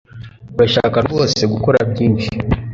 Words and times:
Urashaka 0.55 0.97
rwose 1.07 1.41
gukora 1.53 1.79
byinshi? 1.91 2.29